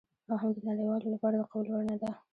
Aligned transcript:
او 0.29 0.35
هم 0.41 0.49
د 0.55 0.57
نړیوالو 0.69 1.07
لپاره 1.13 1.35
د 1.37 1.43
قبول 1.49 1.67
وړ 1.69 1.83
نه 1.91 1.95
ده. 2.01 2.11